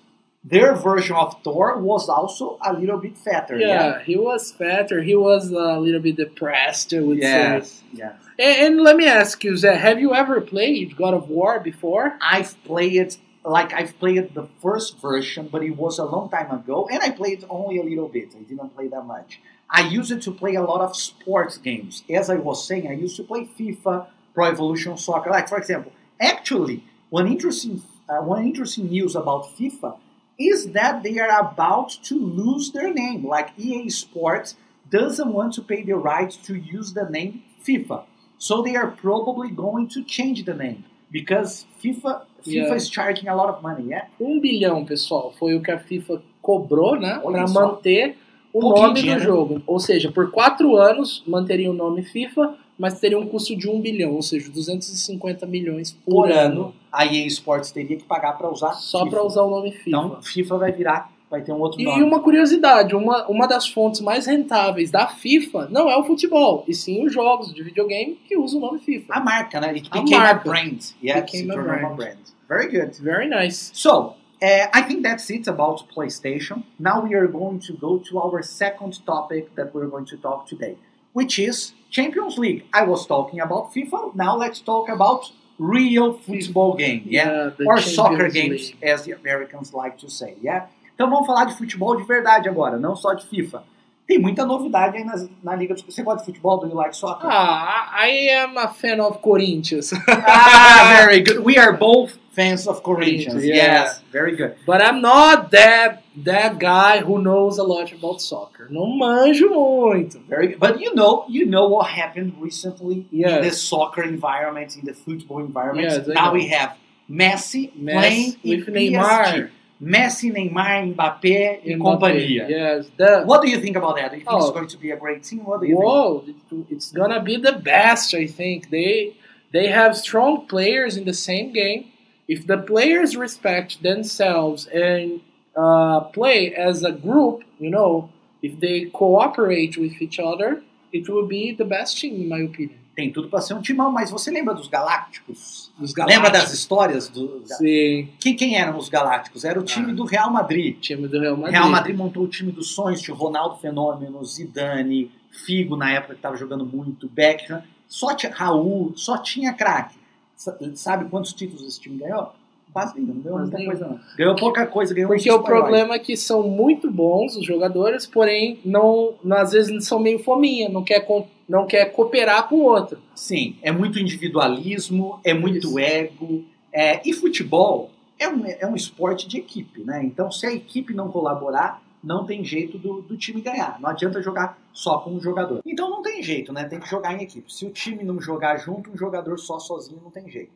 their 0.44 0.74
version 0.74 1.16
of 1.16 1.36
Thor 1.44 1.78
was 1.78 2.10
also 2.10 2.58
a 2.60 2.74
little 2.74 2.98
bit 2.98 3.16
fatter, 3.16 3.56
yeah? 3.56 3.68
yeah, 3.68 4.00
he 4.04 4.18
was 4.18 4.52
fatter. 4.52 5.04
He 5.04 5.16
was 5.16 5.52
a 5.52 5.80
little 5.80 6.02
bit 6.02 6.18
depressed, 6.18 6.92
I 6.92 7.02
would 7.02 7.22
say. 7.22 7.30
Yes, 7.30 7.84
yes. 7.94 8.16
And, 8.40 8.58
and 8.66 8.82
let 8.82 8.98
me 8.98 9.06
ask 9.06 9.44
you, 9.44 9.52
Zé, 9.52 9.78
have 9.78 10.00
you 10.02 10.16
ever 10.16 10.42
played 10.42 10.98
God 10.98 11.14
of 11.14 11.30
War 11.30 11.60
before? 11.60 12.18
I've 12.20 12.56
played 12.64 13.16
like 13.46 13.74
I've 13.74 13.98
played 14.00 14.34
the 14.34 14.48
first 14.62 15.00
version, 15.00 15.50
but 15.52 15.64
it 15.64 15.72
was 15.72 16.00
a 16.00 16.06
long 16.06 16.30
time 16.30 16.52
ago, 16.52 16.88
and 16.92 17.02
I 17.02 17.10
played 17.12 17.44
only 17.50 17.80
a 17.80 17.84
little 17.84 18.08
bit. 18.08 18.34
I 18.36 18.44
didn't 18.44 18.76
play 18.76 18.88
that 18.88 19.06
much. 19.06 19.40
I 19.70 19.88
used 19.88 20.12
it 20.12 20.22
to 20.24 20.32
play 20.32 20.56
a 20.56 20.62
lot 20.62 20.82
of 20.82 20.96
sports 20.96 21.58
games. 21.58 22.04
As 22.10 22.30
I 22.30 22.36
was 22.36 22.66
saying, 22.68 22.88
I 22.88 22.94
used 22.94 23.18
to 23.18 23.24
play 23.24 23.50
FIFA, 23.60 24.08
Pro 24.34 24.46
Evolution 24.46 24.98
Soccer. 24.98 25.30
Like 25.30 25.50
for 25.50 25.58
example, 25.58 25.92
actually, 26.22 26.84
one 27.10 27.28
interesting 27.28 27.82
uh, 28.08 28.22
one 28.22 28.44
interesting 28.44 28.88
news 28.88 29.16
about 29.16 29.58
FIFA 29.58 29.98
is 30.40 30.72
that 30.72 31.04
they 31.04 31.20
are 31.20 31.40
about 31.40 31.90
to 32.04 32.16
lose 32.16 32.72
their 32.72 32.94
name. 32.94 33.26
Like 33.26 33.52
EA 33.58 33.90
Sports 33.90 34.56
doesn't 34.90 35.34
want 35.34 35.54
to 35.56 35.62
pay 35.62 35.84
the 35.84 35.96
rights 35.96 36.36
to 36.38 36.56
use 36.56 36.94
the 36.94 37.10
name 37.10 37.44
FIFA, 37.66 38.06
so 38.38 38.62
they 38.62 38.76
are 38.76 38.92
probably 38.92 39.50
going 39.50 39.90
to 39.90 40.04
change 40.04 40.46
the 40.46 40.54
name 40.54 40.86
because 41.14 41.66
FIFA 41.82 42.24
FIFA 42.44 42.56
Yeah. 42.58 42.76
is 42.76 42.90
charging 42.90 43.30
a 43.30 43.34
lot 43.36 43.50
of 43.54 43.62
money, 43.64 43.88
yeah? 43.92 44.08
Um 44.20 44.38
bilhão, 44.38 44.84
pessoal, 44.84 45.34
foi 45.40 45.56
o 45.56 45.62
que 45.62 45.72
a 45.72 45.80
FIFA 45.80 46.22
cobrou, 46.42 47.00
né? 47.00 47.20
Para 47.24 47.48
manter 47.48 48.18
o 48.52 48.60
Pouquinho 48.60 48.88
nome 48.88 48.94
do 48.96 49.02
dinheiro. 49.02 49.24
jogo. 49.24 49.62
Ou 49.66 49.80
seja, 49.80 50.12
por 50.12 50.30
quatro 50.30 50.76
anos 50.76 51.24
manteria 51.26 51.72
o 51.72 51.74
nome 51.74 52.04
FIFA, 52.04 52.56
mas 52.78 53.00
teria 53.00 53.18
um 53.18 53.26
custo 53.26 53.56
de 53.56 53.70
um 53.70 53.80
bilhão, 53.80 54.12
ou 54.14 54.22
seja, 54.22 54.52
250 54.52 55.46
milhões 55.46 55.92
por, 55.94 56.26
Por 56.26 56.32
ano. 56.32 56.62
ano, 56.64 56.76
a 56.92 57.06
EA 57.06 57.26
Sports 57.28 57.72
teria 57.72 57.96
que 57.96 58.04
pagar 58.04 58.34
para 58.38 58.50
usar 58.52 58.74
Só 58.74 59.06
para 59.10 59.24
usar 59.24 59.44
o 59.44 59.50
nome 59.50 59.72
FIFA. 59.72 59.90
Então, 59.90 60.22
FIFA 60.22 60.58
vai 60.58 60.72
virar, 60.74 61.13
vai 61.34 61.42
ter 61.42 61.52
um 61.52 61.60
outro 61.60 61.82
E 61.82 61.84
nome. 61.86 62.04
uma 62.04 62.20
curiosidade, 62.20 62.96
uma, 62.96 63.26
uma 63.28 63.48
das 63.48 63.68
fontes 63.68 64.02
mais 64.02 64.28
rentáveis 64.28 64.92
da 64.92 65.08
FIFA 65.08 65.68
não 65.72 65.90
é 65.90 65.98
o 65.98 66.04
futebol, 66.04 66.64
e 66.68 66.74
sim 66.76 67.04
os 67.06 67.12
jogos 67.12 67.52
de 67.52 67.64
videogame 67.64 68.16
que 68.28 68.38
usam 68.38 68.60
o 68.60 68.66
nome 68.68 68.80
FIFA. 68.80 69.14
A 69.16 69.20
marca, 69.20 69.60
né? 69.60 69.70
It 69.70 69.88
A 69.92 70.00
became 70.02 70.16
a, 70.16 70.20
marca. 70.34 70.50
brand. 70.50 70.80
Yeah, 71.04 71.22
Became 71.22 71.52
a 71.52 71.56
brand. 71.56 71.80
uma 71.86 71.96
brand. 71.96 72.20
Very 72.48 72.68
good. 72.70 72.92
Very 73.02 73.28
nice. 73.28 73.72
So, 73.74 74.14
uh, 74.44 74.68
I 74.80 74.84
think 74.84 75.02
that's 75.02 75.28
it 75.32 75.48
about 75.50 75.86
PlayStation. 75.96 76.64
Now 76.80 77.02
we 77.04 77.16
are 77.16 77.28
going 77.28 77.60
to 77.68 77.74
go 77.74 77.98
to 78.10 78.20
our 78.20 78.44
second 78.44 79.04
topic 79.06 79.56
that 79.56 79.74
we're 79.74 79.88
going 79.90 80.06
to 80.14 80.18
talk 80.18 80.46
today, 80.48 80.76
which 81.14 81.40
is 81.40 81.74
Champions 81.90 82.38
League. 82.38 82.62
I 82.72 82.84
was 82.84 83.08
talking 83.08 83.40
about 83.40 83.74
FIFA. 83.74 84.14
Now 84.14 84.38
let's 84.38 84.60
talk 84.62 84.88
about 84.88 85.32
real 85.58 86.14
football 86.14 86.76
game. 86.76 87.02
Yeah. 87.08 87.50
the 87.58 87.66
or 87.66 87.78
Champions 87.78 87.96
soccer 87.96 88.30
games, 88.30 88.62
League. 88.70 88.84
as 88.84 89.04
the 89.06 89.14
Americans 89.14 89.74
like 89.74 89.98
to 90.04 90.10
say, 90.10 90.36
yeah? 90.42 90.68
Então 90.96 91.10
vamos 91.10 91.26
falar 91.26 91.46
de 91.46 91.56
futebol 91.58 91.96
de 91.98 92.04
verdade 92.04 92.48
agora, 92.48 92.78
não 92.78 92.96
só 92.96 93.14
de 93.14 93.26
FIFA. 93.28 93.64
Tem 94.06 94.20
muita 94.20 94.46
novidade 94.46 94.98
aí 94.98 95.04
nas- 95.06 95.30
na 95.42 95.56
Liga 95.56 95.74
dos... 95.74 95.82
Você 95.84 96.04
gosta 96.04 96.20
de 96.20 96.26
futebol? 96.26 96.60
Do 96.60 96.68
you 96.68 96.76
like 96.76 96.94
soccer? 96.96 97.26
Ah, 97.32 97.90
I 98.06 98.30
am 98.32 98.58
a 98.58 98.68
fan 98.68 99.00
of 99.02 99.20
Corinthians. 99.20 99.92
Ah, 100.08 101.06
very 101.06 101.22
good. 101.24 101.40
We 101.40 101.58
are 101.58 101.72
both 101.78 102.18
fans 102.34 102.68
of 102.68 102.82
Corinthians. 102.84 103.44
Yeah. 103.46 103.84
Yes, 103.86 104.02
very 104.12 104.36
good. 104.36 104.56
But 104.66 104.82
I'm 104.82 105.02
not 105.02 105.52
that 105.52 106.04
that 106.26 106.60
guy 106.60 107.00
who 107.00 107.22
knows 107.22 107.58
a 107.60 107.64
lot 107.64 107.94
about 107.94 108.22
soccer. 108.22 108.68
Não 108.70 108.88
manjo 108.98 109.50
muito. 109.50 110.20
Very 110.28 110.48
good. 110.50 110.60
But 110.60 110.82
you 110.82 110.94
know, 110.94 111.24
you 111.30 111.46
know 111.46 111.68
what 111.70 111.88
happened 111.88 112.34
recently 112.42 113.08
in 113.12 113.22
Yes. 113.22 113.46
the 113.46 113.52
soccer 113.52 114.04
environment, 114.04 114.76
in 114.76 114.84
the 114.86 114.94
football 114.94 115.40
environment. 115.40 115.88
Yes, 115.90 116.08
now 116.08 116.34
we 116.34 116.48
have 116.50 116.76
Messi, 117.10 117.72
Messi 117.78 117.94
playing 118.00 118.36
in 118.44 118.60
with 118.60 118.68
Neymar. 118.68 119.24
PSG. 119.26 119.50
Messi, 119.84 120.32
Neymar, 120.32 120.94
Mbappé 120.96 121.60
e 121.66 121.76
Mbappé, 121.76 121.78
companhia. 121.80 122.48
Yes. 122.50 122.86
The, 122.98 123.24
What 123.26 123.42
do 123.42 123.50
you 123.50 123.60
think 123.60 123.76
about 123.76 123.96
that? 123.98 124.12
Do 124.12 124.18
you 124.18 124.24
think 124.24 124.34
Oh. 124.36 124.40
it's 124.48 124.52
going 124.52 124.68
to 124.68 124.78
be 124.78 124.92
a 124.92 124.98
great 124.98 125.24
team? 125.24 125.42
What 125.46 125.62
do 125.62 125.68
you 125.68 125.76
Whoa, 125.78 126.24
it- 126.28 126.66
it's 126.70 126.92
gonna 126.92 127.22
be 127.22 127.36
the 127.38 127.54
best. 127.54 128.14
I 128.14 128.26
think 128.28 128.70
they 128.70 129.16
they 129.52 129.68
have 129.68 129.96
strong 129.98 130.48
players 130.48 130.98
in 130.98 131.06
the 131.06 131.14
same 131.14 131.52
game. 131.54 131.86
If 132.28 132.48
the 132.48 132.58
players 132.58 133.16
respect 133.16 133.84
themselves 133.84 134.66
and 134.68 135.20
uh, 135.56 136.00
play 136.18 136.54
as 136.56 136.84
a 136.84 136.92
group, 136.92 137.44
you 137.60 137.70
know, 137.70 138.10
if 138.42 138.60
they 138.60 138.86
cooperate 138.86 139.78
with 139.78 140.02
each 140.02 140.18
other, 140.20 140.64
it 140.94 141.10
will 141.12 141.26
be 141.28 141.54
the 141.56 141.64
best 141.64 142.00
team, 142.00 142.16
in 142.22 142.28
my 142.30 142.44
opinion. 142.46 142.78
Tem 142.96 143.12
tudo 143.12 143.28
para 143.28 143.42
ser 143.42 143.56
um 143.56 143.62
timão, 143.62 143.92
mas 143.92 144.12
você 144.12 144.30
lembra 144.30 144.54
dos 144.54 144.68
Galácticos? 144.68 145.72
Os 145.82 145.96
Lembra 145.96 146.30
das 146.30 146.54
histórias 146.54 147.10
do. 147.10 147.42
Sim, 147.46 148.08
Quem, 148.20 148.36
quem 148.36 148.56
eram 148.56 148.78
os 148.78 148.88
Galácticos? 148.88 149.44
Era 149.44 149.60
o 149.60 149.64
time 149.64 149.92
Ah. 149.92 149.96
do 149.96 150.06
Real 150.06 150.30
Madrid. 150.32 150.78
time 150.80 151.08
do 151.08 151.20
Real 151.20 151.36
Madrid. 151.36 151.54
Real 151.56 151.70
Madrid 151.72 151.96
montou 151.96 152.24
o 152.24 152.28
time 152.28 152.52
dos 152.52 152.76
sonhos, 152.76 153.02
tinha 153.02 153.16
o 153.16 153.18
Ronaldo 153.18 153.58
Fenômeno, 153.58 154.24
Zidane, 154.24 155.12
Figo 155.32 155.76
na 155.76 155.90
época 155.92 156.14
que 156.14 156.20
estava 156.20 156.38
jogando 156.38 156.64
muito, 156.64 157.10
Beckham, 157.10 157.64
só 157.88 158.14
tinha 158.14 158.32
Raul, 158.32 158.94
só 158.96 159.18
tinha 159.18 159.52
craque. 159.52 159.98
Sa- 160.36 160.56
Sabe 160.76 161.10
quantos 161.10 161.34
títulos 161.34 161.64
esse 161.68 161.80
time 161.80 161.98
ganhou? 161.98 162.32
Quase 162.74 163.00
nenhum, 163.00 163.14
não 163.14 163.22
ganhou 163.22 163.40
muita 163.40 163.58
nenhum. 163.58 163.70
coisa 163.70 163.88
não. 163.88 164.00
Ganhou 164.18 164.36
pouca 164.36 164.66
coisa, 164.66 164.94
ganhou 164.94 165.10
Porque 165.10 165.32
o 165.32 165.44
problema 165.44 165.94
é 165.94 166.00
que 166.00 166.18
são 166.18 166.44
muito 166.44 166.90
bons 166.90 167.36
os 167.36 167.46
jogadores, 167.46 168.08
porém 168.08 168.60
não, 168.66 169.14
às 169.32 169.52
vezes 169.52 169.86
são 169.86 170.00
meio 170.00 170.20
fominha, 170.20 170.68
não 170.70 170.84
quer, 170.84 171.06
não 171.48 171.68
quer 171.68 171.86
cooperar 171.92 172.50
com 172.50 172.56
o 172.56 172.64
outro. 172.64 173.00
Sim, 173.16 173.56
é 173.62 173.72
muito 173.72 174.00
individualismo, 174.00 175.20
é 175.24 175.34
muito 175.34 175.68
Isso. 175.68 175.80
ego. 175.80 176.44
é, 176.72 177.02
e 177.08 177.14
futebol 177.14 177.92
é 178.18 178.28
um, 178.28 178.46
é 178.46 178.68
um 178.68 178.76
esporte 178.76 179.28
de 179.28 179.38
equipe, 179.38 179.84
né? 179.84 180.02
Então, 180.04 180.32
se 180.32 180.46
a 180.48 180.54
equipe 180.54 180.94
não 180.94 181.10
colaborar, 181.10 181.82
não 182.04 182.26
tem 182.26 182.44
jeito 182.44 182.78
do, 182.78 183.02
do 183.02 183.16
time 183.16 183.42
ganhar. 183.42 183.80
Não 183.80 183.90
adianta 183.90 184.22
jogar 184.22 184.58
só 184.74 185.00
com 185.00 185.12
um 185.12 185.22
jogador. 185.22 185.62
Então 185.66 185.90
não 185.90 186.02
tem 186.02 186.22
jeito, 186.22 186.52
né? 186.52 186.66
Tem 186.66 186.80
que 186.80 186.90
jogar 186.90 187.14
em 187.14 187.24
equipe. 187.24 187.52
Se 187.52 187.66
o 187.66 187.72
time 187.72 188.04
não 188.04 188.20
jogar 188.20 188.58
junto, 188.58 188.92
um 188.92 188.98
jogador 188.98 189.38
só 189.40 189.58
sozinho 189.58 190.02
não 190.04 190.12
tem 190.12 190.30
jeito. 190.30 190.52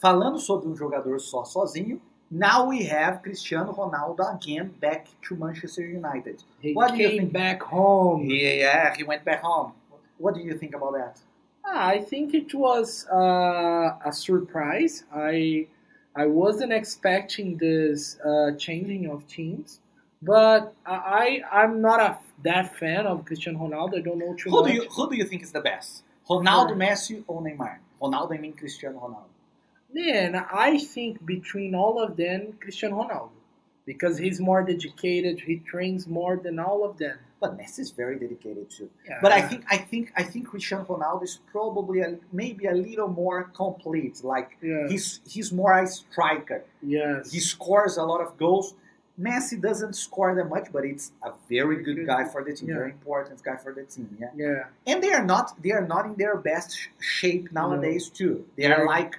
Falando 0.00 0.38
sobre 0.38 0.68
um 0.68 0.76
jogador 0.76 1.18
só 1.18 1.44
sozinho, 1.44 2.00
now 2.30 2.66
we 2.68 2.84
have 2.84 3.20
Cristiano 3.20 3.72
Ronaldo 3.72 4.20
again 4.32 4.68
back 4.80 5.06
to 5.22 5.34
Manchester 5.34 5.82
United. 5.82 6.36
He 6.60 6.72
What 6.72 6.92
do 6.94 7.02
you 7.02 7.08
think? 7.18 7.32
back 7.32 7.62
home. 7.62 8.24
Yeah, 8.30 8.94
he 8.94 9.02
went 9.02 9.24
back 9.24 9.42
home. 9.42 9.72
What 10.18 10.34
do 10.34 10.40
you 10.40 10.56
think 10.56 10.74
about 10.74 10.92
that? 10.92 11.18
Ah, 11.64 11.88
I 11.88 11.98
think 12.00 12.32
it 12.32 12.54
was 12.54 13.06
uh, 13.10 13.96
a 14.04 14.12
surprise. 14.12 15.04
I 15.12 15.66
I 16.14 16.26
wasn't 16.26 16.72
expecting 16.72 17.56
this 17.56 18.18
uh, 18.24 18.52
changing 18.56 19.10
of 19.10 19.26
teams, 19.26 19.80
but 20.22 20.74
I 20.86 21.42
I'm 21.50 21.80
not 21.80 21.98
a 22.00 22.18
that 22.44 22.76
fan 22.78 23.06
of 23.06 23.24
Cristiano 23.24 23.58
Ronaldo. 23.66 23.98
I 23.98 24.00
don't 24.02 24.18
know 24.18 24.34
too 24.34 24.50
Who 24.50 24.60
much. 24.62 24.70
do 24.70 24.74
you 24.74 24.84
who 24.88 25.10
do 25.10 25.16
you 25.16 25.24
think 25.24 25.42
is 25.42 25.50
the 25.50 25.60
best? 25.60 26.04
Ronaldo. 26.30 26.76
Messi 26.76 27.24
ou 27.26 27.40
Neymar? 27.42 27.78
Ronaldo, 28.00 28.34
I 28.34 28.38
mean 28.38 28.52
Cristiano 28.52 28.98
Ronaldo. 29.00 29.30
Man, 29.92 30.34
I 30.52 30.78
think 30.78 31.24
between 31.24 31.74
all 31.74 32.02
of 32.02 32.16
them, 32.16 32.54
Cristiano 32.60 33.02
Ronaldo, 33.02 33.30
because 33.86 34.18
he's 34.18 34.38
more 34.38 34.62
dedicated. 34.62 35.40
He 35.40 35.56
trains 35.60 36.06
more 36.06 36.36
than 36.36 36.58
all 36.58 36.84
of 36.84 36.98
them. 36.98 37.18
But 37.40 37.56
Messi 37.56 37.78
is 37.80 37.92
very 37.92 38.18
dedicated 38.18 38.68
too. 38.68 38.90
Yeah. 39.08 39.18
But 39.22 39.30
I 39.32 39.40
think 39.42 39.64
I 39.70 39.76
think 39.78 40.12
I 40.16 40.24
think 40.24 40.48
Cristiano 40.48 40.84
Ronaldo 40.84 41.22
is 41.22 41.38
probably 41.52 42.00
a, 42.00 42.16
maybe 42.32 42.66
a 42.66 42.74
little 42.74 43.06
more 43.08 43.44
complete. 43.44 44.22
Like 44.24 44.58
Yeah. 44.60 44.88
he's 44.88 45.20
he's 45.26 45.52
more 45.52 45.72
a 45.78 45.86
striker. 45.86 46.64
yes. 46.82 47.30
He 47.30 47.38
scores 47.38 47.96
a 47.96 48.02
lot 48.02 48.20
of 48.20 48.36
goals. 48.36 48.74
Messi 49.20 49.60
doesn't 49.60 49.94
score 49.94 50.34
that 50.34 50.48
much, 50.48 50.68
but 50.72 50.84
it's 50.84 51.12
a 51.24 51.30
very 51.48 51.82
good 51.82 52.04
guy 52.06 52.24
for 52.24 52.42
the 52.44 52.52
team. 52.54 52.68
Yeah. 52.70 52.74
Very 52.76 52.90
important 52.90 53.40
guy 53.42 53.56
for 53.56 53.72
the 53.72 53.84
team. 53.84 54.16
Yeah. 54.20 54.30
yeah. 54.36 54.64
And 54.86 55.02
they 55.02 55.12
are 55.12 55.24
not 55.24 55.62
they 55.62 55.70
are 55.70 55.86
not 55.86 56.06
in 56.06 56.16
their 56.16 56.36
best 56.36 56.76
sh- 56.76 56.88
shape 56.98 57.52
nowadays 57.52 58.08
too. 58.08 58.44
They 58.56 58.64
are 58.66 58.78
They're- 58.78 58.86
like 58.86 59.16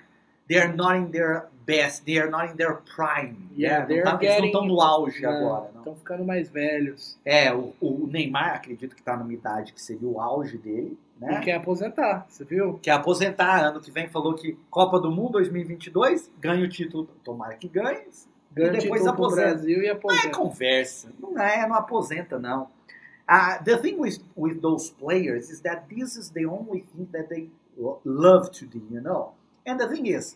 they 0.49 0.57
are 0.59 0.73
not 0.75 0.97
in 0.97 1.11
their 1.11 1.45
best. 1.65 2.03
They 2.05 2.17
are 2.19 2.29
not 2.29 2.51
in 2.51 2.57
their 2.57 2.77
prime. 2.95 3.37
Yeah, 3.55 3.81
Não 3.81 3.87
they're 3.87 4.03
tá- 4.03 4.17
eles 4.19 4.21
não 4.21 4.35
getting- 4.35 4.45
estão 4.47 4.65
no 4.65 4.81
auge 4.81 5.25
agora. 5.25 5.69
Não. 5.71 5.79
Estão 5.81 5.95
ficando 5.95 6.25
mais 6.25 6.49
velhos. 6.49 7.17
É, 7.23 7.53
o, 7.53 7.73
o 7.79 8.07
Neymar 8.11 8.55
acredito 8.55 8.95
que 8.95 9.01
está 9.01 9.15
numa 9.15 9.31
idade 9.31 9.71
que 9.71 9.81
seria 9.81 10.07
o 10.07 10.19
auge 10.19 10.57
dele, 10.57 10.97
né? 11.19 11.39
E 11.39 11.43
quer 11.45 11.53
aposentar, 11.53 12.25
você 12.27 12.43
viu? 12.43 12.79
Quer 12.81 12.91
aposentar. 12.91 13.63
Ano 13.65 13.79
que 13.79 13.91
vem 13.91 14.09
falou 14.09 14.33
que 14.33 14.57
Copa 14.71 14.99
do 14.99 15.11
Mundo 15.11 15.33
2022 15.33 16.31
ganha 16.39 16.65
o 16.65 16.69
título. 16.69 17.07
Tomara 17.23 17.55
que 17.55 17.67
ganhe. 17.67 18.07
Ganha 18.51 18.73
E 18.73 18.77
depois 18.79 19.05
aposenta. 19.05 19.49
Brasil 19.49 19.77
e 19.77 19.81
Não 19.83 19.85
é 19.87 19.91
aposenta. 19.91 20.29
conversa. 20.37 21.09
Não 21.19 21.39
é, 21.39 21.67
não 21.67 21.75
aposenta, 21.75 22.39
não. 22.39 22.63
Uh, 23.29 23.63
the 23.63 23.77
thing 23.77 23.95
with, 23.99 24.17
with 24.35 24.59
those 24.59 24.91
players 24.91 25.51
is 25.51 25.61
that 25.61 25.83
this 25.87 26.15
is 26.15 26.31
the 26.31 26.47
only 26.47 26.81
thing 26.81 27.05
that 27.11 27.29
they 27.29 27.51
lo- 27.77 28.01
love 28.03 28.49
to 28.49 28.65
do, 28.65 28.81
you 28.89 28.99
know? 29.01 29.33
And 29.69 29.79
the 29.79 29.87
thing 29.87 30.07
is, 30.07 30.35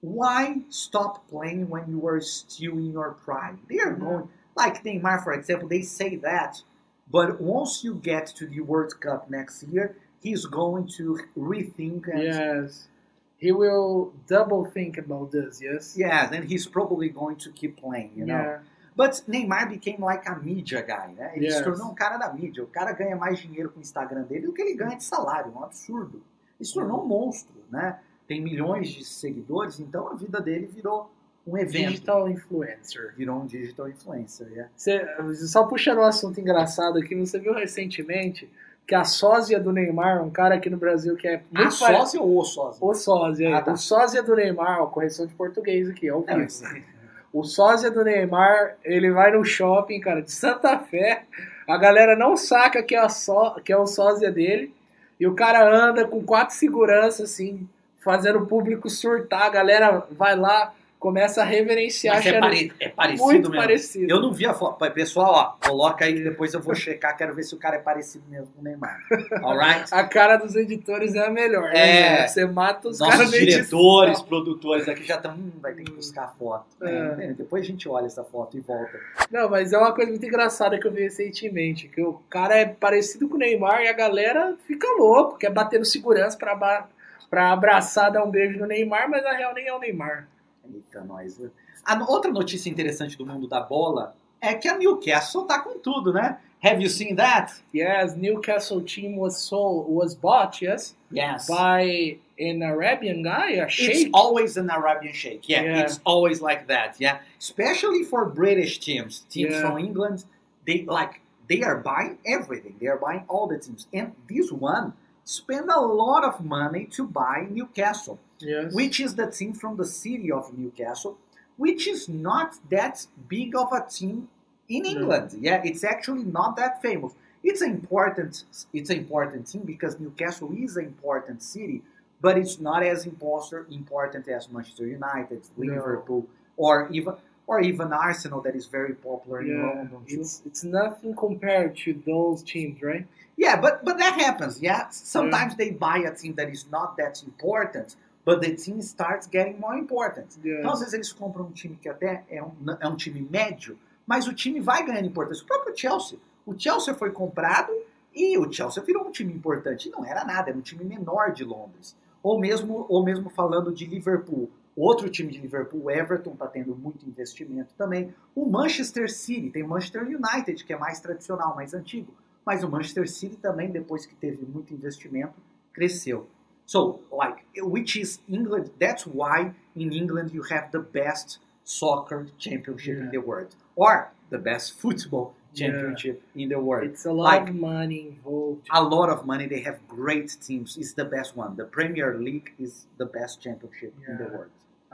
why 0.00 0.62
stop 0.70 1.28
playing 1.28 1.68
when 1.68 1.84
you 1.90 2.06
are 2.06 2.20
still 2.22 2.72
in 2.72 2.92
your 2.92 3.10
prime? 3.24 3.60
They 3.68 3.78
are 3.80 3.92
going, 3.92 4.28
like 4.56 4.82
Neymar, 4.82 5.22
for 5.22 5.34
example, 5.34 5.68
they 5.68 5.82
say 5.82 6.16
that, 6.16 6.62
but 7.10 7.40
once 7.40 7.84
you 7.84 7.94
get 7.96 8.26
to 8.38 8.46
the 8.46 8.60
World 8.60 8.98
Cup 9.00 9.28
next 9.28 9.62
year, 9.64 9.96
he's 10.22 10.46
going 10.46 10.86
to 10.96 11.18
rethink 11.36 12.08
and 12.08 12.22
Yes. 12.22 12.88
He 13.36 13.52
will 13.52 14.12
double 14.26 14.62
think 14.66 14.98
about 14.98 15.32
this, 15.32 15.60
yes? 15.62 15.94
yeah, 15.96 16.26
then 16.26 16.42
he's 16.46 16.66
probably 16.66 17.08
going 17.08 17.36
to 17.36 17.50
keep 17.52 17.72
playing, 17.80 18.12
you 18.16 18.26
know? 18.26 18.34
Yeah. 18.34 18.58
But 18.96 19.12
Neymar 19.28 19.70
became 19.70 20.00
like 20.00 20.24
a 20.28 20.36
media 20.36 20.82
guy, 20.82 21.08
né? 21.18 21.32
Ele 21.36 21.50
se 21.50 21.56
Yes. 21.56 21.64
tornou 21.64 21.90
um 21.90 21.94
cara 21.94 22.18
da 22.18 22.32
mídia. 22.32 22.62
O 22.62 22.66
cara 22.66 22.92
ganha 22.92 23.16
mais 23.16 23.38
dinheiro 23.38 23.70
com 23.70 23.78
o 23.78 23.82
Instagram 23.82 24.22
dele 24.24 24.46
do 24.46 24.52
que 24.52 24.60
ele 24.62 24.74
ganha 24.74 24.96
de 24.96 25.04
salário, 25.04 25.52
um 25.56 25.62
absurdo. 25.64 26.22
Ele 26.58 26.66
se 26.68 26.74
tornou 26.74 27.02
um 27.02 27.06
monstro, 27.06 27.54
né? 27.70 27.98
Tem 28.30 28.40
milhões 28.40 28.88
de 28.90 29.04
seguidores, 29.04 29.80
então 29.80 30.06
a 30.06 30.14
vida 30.14 30.40
dele 30.40 30.70
virou 30.72 31.10
um 31.44 31.58
evento. 31.58 31.88
Digital 31.88 32.28
influencer. 32.28 33.12
Virou 33.16 33.40
um 33.40 33.46
digital 33.46 33.88
influencer, 33.88 34.46
yeah. 34.52 34.70
Você, 34.76 35.04
só 35.48 35.64
puxando 35.66 35.98
um 35.98 36.04
assunto 36.04 36.40
engraçado 36.40 36.96
aqui, 37.00 37.12
você 37.16 37.40
viu 37.40 37.52
recentemente 37.52 38.48
que 38.86 38.94
a 38.94 39.02
sósia 39.02 39.58
do 39.58 39.72
Neymar, 39.72 40.22
um 40.24 40.30
cara 40.30 40.54
aqui 40.54 40.70
no 40.70 40.76
Brasil 40.76 41.16
que 41.16 41.26
é 41.26 41.42
A 41.52 41.58
pare- 41.58 41.70
sócia 41.72 42.20
ou 42.22 42.38
o 42.38 42.44
sósia? 42.44 42.78
O 42.86 42.94
sósia, 42.94 43.56
Ah, 43.56 43.62
tá. 43.62 43.72
o 43.72 43.76
sósia 43.76 44.22
do 44.22 44.36
Neymar, 44.36 44.80
ó, 44.80 44.86
correção 44.86 45.26
de 45.26 45.34
português 45.34 45.88
aqui, 45.90 46.08
É, 46.08 46.12
vivo. 46.12 46.24
mas- 46.28 46.62
O 47.34 47.42
sósia 47.42 47.90
do 47.90 48.04
Neymar, 48.04 48.76
ele 48.84 49.10
vai 49.10 49.32
no 49.36 49.44
shopping, 49.44 49.98
cara, 49.98 50.22
de 50.22 50.30
Santa 50.30 50.78
Fé. 50.78 51.24
A 51.66 51.76
galera 51.76 52.14
não 52.16 52.36
saca 52.36 52.80
que 52.80 52.94
é, 52.94 52.98
a 53.00 53.08
só, 53.08 53.58
que 53.58 53.72
é 53.72 53.76
o 53.76 53.86
sósia 53.88 54.30
dele. 54.30 54.72
E 55.18 55.26
o 55.26 55.34
cara 55.34 55.68
anda 55.68 56.06
com 56.06 56.22
quatro 56.24 56.54
seguranças, 56.54 57.30
assim, 57.32 57.68
fazendo 58.00 58.40
o 58.40 58.46
público 58.46 58.88
surtar. 58.90 59.42
A 59.42 59.50
galera 59.50 60.06
vai 60.10 60.34
lá, 60.36 60.72
começa 60.98 61.40
a 61.40 61.44
reverenciar. 61.44 62.16
Mas 62.16 62.26
é, 62.26 62.38
pare- 62.40 62.72
é 62.78 62.88
parecido 62.90 63.24
muito 63.24 63.50
mesmo. 63.50 63.62
parecido. 63.62 64.10
Eu 64.12 64.20
não 64.20 64.32
vi 64.34 64.44
a 64.46 64.52
foto. 64.52 64.90
Pessoal, 64.92 65.32
ó, 65.62 65.66
coloca 65.66 66.04
aí, 66.04 66.22
depois 66.22 66.52
eu 66.52 66.60
vou 66.60 66.74
checar, 66.74 67.16
quero 67.16 67.34
ver 67.34 67.42
se 67.44 67.54
o 67.54 67.58
cara 67.58 67.76
é 67.76 67.78
parecido 67.78 68.22
mesmo 68.28 68.48
com 68.48 68.60
o 68.60 68.64
Neymar. 68.64 68.98
Alright? 69.42 69.94
A 69.94 70.04
cara 70.04 70.36
dos 70.36 70.54
editores 70.56 71.14
é 71.14 71.26
a 71.26 71.30
melhor. 71.30 71.70
É. 71.72 72.20
né? 72.20 72.28
Você 72.28 72.44
mata 72.44 72.88
os 72.88 72.98
Nossos 73.00 73.14
caras 73.16 73.30
diretores, 73.30 74.10
edição. 74.18 74.26
produtores 74.28 74.88
aqui 74.88 75.04
já 75.04 75.14
estão. 75.16 75.32
Hum, 75.32 75.52
vai 75.62 75.72
ter 75.72 75.84
que 75.84 75.92
buscar 75.92 76.24
a 76.24 76.28
foto. 76.28 76.66
É. 76.82 77.16
É, 77.18 77.32
depois 77.32 77.64
a 77.64 77.66
gente 77.66 77.88
olha 77.88 78.04
essa 78.06 78.22
foto 78.22 78.58
e 78.58 78.60
volta. 78.60 78.98
Não, 79.30 79.48
mas 79.48 79.72
é 79.72 79.78
uma 79.78 79.94
coisa 79.94 80.10
muito 80.10 80.26
engraçada 80.26 80.78
que 80.78 80.86
eu 80.86 80.92
vi 80.92 81.02
recentemente, 81.02 81.88
que 81.88 82.02
o 82.02 82.20
cara 82.28 82.56
é 82.58 82.66
parecido 82.66 83.26
com 83.26 83.36
o 83.36 83.38
Neymar 83.38 83.80
e 83.82 83.88
a 83.88 83.92
galera 83.94 84.54
fica 84.66 84.86
louco, 84.98 85.38
quer 85.38 85.50
bater 85.50 85.78
no 85.78 85.86
segurança 85.86 86.36
pra, 86.36 86.54
ba- 86.54 86.86
pra 87.28 87.50
abraçar, 87.52 88.10
dar 88.10 88.24
um 88.24 88.30
beijo 88.30 88.58
no 88.58 88.66
Neymar, 88.66 89.08
mas 89.10 89.22
na 89.22 89.32
real 89.32 89.54
nem 89.54 89.66
é 89.66 89.74
o 89.74 89.78
Neymar. 89.78 90.28
Eita, 90.72 91.02
nós. 91.02 91.40
A 91.84 91.96
no- 91.96 92.08
outra 92.10 92.30
notícia 92.30 92.70
interessante 92.70 93.16
do 93.18 93.26
mundo 93.26 93.46
da 93.48 93.60
bola 93.60 94.14
é 94.40 94.54
que 94.54 94.68
a 94.68 94.76
Newcastle 94.76 95.44
tá 95.44 95.58
com 95.60 95.78
tudo, 95.78 96.12
né? 96.12 96.38
Have 96.62 96.82
you 96.82 96.90
seen 96.90 97.16
that? 97.16 97.54
Yes, 97.74 98.14
Newcastle 98.14 98.82
team 98.82 99.16
was 99.18 99.38
sold, 99.38 99.90
was 99.90 100.14
bought, 100.14 100.62
yes, 100.62 100.94
Yes. 101.10 101.46
by 101.48 102.18
an 102.38 102.62
Arabian 102.62 103.22
guy, 103.22 103.54
a 103.58 103.64
It's 103.64 103.72
sheikh. 103.74 104.10
always 104.12 104.58
an 104.58 104.70
Arabian 104.70 105.14
shake. 105.14 105.48
Yeah, 105.48 105.62
Yeah. 105.62 105.80
it's 105.80 106.00
always 106.04 106.42
like 106.42 106.66
that. 106.66 106.96
Yeah, 107.00 107.20
especially 107.38 108.04
for 108.04 108.26
British 108.26 108.78
teams, 108.78 109.20
teams 109.30 109.52
Yeah. 109.54 109.62
from 109.62 109.78
England. 109.78 110.24
They 110.66 110.84
like 110.86 111.20
they 111.48 111.62
are 111.62 111.78
buying 111.78 112.18
everything. 112.26 112.76
They 112.78 112.86
are 112.88 112.98
buying 112.98 113.24
all 113.26 113.46
the 113.48 113.58
teams, 113.58 113.88
and 113.92 114.12
this 114.28 114.52
one 114.52 114.92
spent 115.30 115.70
a 115.70 115.80
lot 115.80 116.22
of 116.24 116.44
money 116.44 116.84
to 116.96 117.02
buy 117.06 117.46
Newcastle. 117.50 118.18
Yes. 118.42 118.72
which 118.72 119.00
is 119.00 119.14
the 119.16 119.26
team 119.30 119.52
from 119.52 119.76
the 119.76 119.84
city 119.84 120.32
of 120.32 120.56
Newcastle, 120.56 121.18
which 121.58 121.86
is 121.86 122.08
not 122.08 122.48
that 122.70 123.06
big 123.28 123.54
of 123.54 123.68
a 123.80 123.82
team 123.98 124.28
in 124.66 124.82
No. 124.84 124.88
England. 124.94 125.28
Yeah, 125.38 125.60
it's 125.62 125.84
actually 125.84 126.24
not 126.24 126.56
that 126.56 126.80
famous. 126.80 127.12
It's 127.44 127.60
an 127.60 127.72
important 127.80 128.32
it's 128.72 128.88
an 128.94 128.98
important 129.04 129.46
team 129.46 129.62
because 129.72 130.00
Newcastle 130.00 130.50
is 130.56 130.78
an 130.78 130.86
important 130.86 131.42
city, 131.42 131.82
but 132.24 132.38
it's 132.38 132.58
not 132.68 132.82
as 132.82 133.04
important 133.04 133.70
important 133.70 134.26
as 134.28 134.48
Manchester 134.50 134.86
United, 134.86 135.42
No. 135.58 135.74
Liverpool, 135.74 136.22
or 136.56 136.88
even 136.96 137.12
or 137.50 137.60
even 137.60 137.92
Arsenal 137.92 138.40
that 138.42 138.54
is 138.54 138.66
very 138.66 138.94
popular 138.94 139.40
in 139.40 139.48
yeah, 139.48 139.66
London. 139.66 139.88
too. 140.06 140.20
it's, 140.20 140.40
it's 140.46 140.62
nothing 140.62 141.16
compared 141.16 141.76
to 141.78 142.00
those 142.06 142.44
teams, 142.44 142.80
right? 142.80 143.04
Yeah, 143.36 143.60
but 143.60 143.84
but 143.84 143.98
that 143.98 144.14
happens. 144.20 144.62
Yeah, 144.62 144.88
sometimes 144.90 145.56
they 145.56 145.70
buy 145.72 145.98
a 146.10 146.14
team 146.14 146.34
that 146.36 146.48
is 146.48 146.66
not 146.70 146.96
that 146.98 147.20
important, 147.24 147.96
but 148.24 148.40
the 148.40 148.54
team 148.54 148.80
starts 148.82 149.26
getting 149.26 149.58
more 149.58 149.74
important. 149.74 150.28
Yes. 150.44 150.60
Então, 150.60 150.70
às 150.70 150.78
vezes, 150.78 150.94
eles 150.94 151.12
compram 151.12 151.46
um 151.46 151.50
time 151.50 151.76
que 151.82 151.88
até 151.88 152.22
é 152.30 152.40
um, 152.40 152.52
é 152.80 152.86
um 152.86 152.94
time 152.94 153.20
médio, 153.28 153.76
mas 154.06 154.28
o 154.28 154.32
time 154.32 154.60
vai 154.60 154.86
ganhando 154.86 155.08
importância. 155.08 155.42
O 155.42 155.46
próprio 155.48 155.76
Chelsea. 155.76 156.20
O 156.46 156.54
Chelsea 156.56 156.94
foi 156.94 157.10
comprado 157.10 157.72
e 158.14 158.38
o 158.38 158.50
Chelsea 158.52 158.80
virou 158.84 159.08
um 159.08 159.10
time 159.10 159.32
importante. 159.32 159.90
Não 159.90 160.04
era 160.04 160.24
nada, 160.24 160.50
era 160.50 160.58
um 160.58 160.62
time 160.62 160.84
menor 160.84 161.32
de 161.32 161.42
Londres. 161.42 161.96
Ou 162.22 162.38
mesmo, 162.38 162.86
ou 162.88 163.02
mesmo 163.04 163.28
falando 163.28 163.72
de 163.72 163.86
Liverpool. 163.86 164.48
Outro 164.76 165.10
time 165.10 165.32
de 165.32 165.40
Liverpool, 165.40 165.84
o 165.84 165.90
Everton, 165.90 166.32
está 166.32 166.46
tendo 166.46 166.74
muito 166.74 167.06
investimento 167.06 167.74
também. 167.74 168.14
O 168.34 168.46
Manchester 168.46 169.12
City, 169.12 169.50
tem 169.50 169.62
o 169.62 169.68
Manchester 169.68 170.02
United, 170.02 170.64
que 170.64 170.72
é 170.72 170.78
mais 170.78 171.00
tradicional, 171.00 171.54
mais 171.54 171.74
antigo. 171.74 172.14
Mas 172.46 172.62
o 172.62 172.70
Manchester 172.70 173.08
City 173.10 173.36
também, 173.36 173.70
depois 173.70 174.06
que 174.06 174.14
teve 174.14 174.44
muito 174.46 174.72
investimento, 174.72 175.34
cresceu. 175.72 176.28
So, 176.66 177.00
like, 177.10 177.42
which 177.60 178.00
is 178.00 178.20
England? 178.28 178.70
That's 178.78 179.04
why 179.06 179.52
in 179.74 179.92
England 179.92 180.32
you 180.32 180.42
have 180.52 180.70
the 180.70 180.78
best 180.78 181.40
soccer 181.78 182.26
championship 182.38 182.96
in 183.04 183.10
the 183.10 183.18
world, 183.28 183.54
or 183.76 183.92
the 184.34 184.38
best 184.50 184.66
football 184.82 185.26
Yeah. 185.54 185.58
championship 185.68 186.16
in 186.34 186.48
the 186.54 186.60
world. 186.68 186.86
It's 186.90 187.04
a 187.06 187.12
lot 187.12 187.24
Like- 187.32 187.48
of 187.50 187.54
money 187.72 188.00
involved. 188.12 188.66
A 188.80 188.82
lot 188.96 189.08
of 189.14 189.18
money. 189.32 189.46
They 189.54 189.60
have 189.68 189.78
great 190.00 190.28
teams. 190.46 190.76
It's 190.80 190.94
the 191.02 191.04
best 191.16 191.30
one. 191.42 191.50
The 191.62 191.68
Premier 191.78 192.10
League 192.26 192.48
is 192.64 192.72
the 193.02 193.06
best 193.18 193.32
championship 193.44 193.92
in 194.08 194.14
the 194.22 194.28
world. 194.34 194.50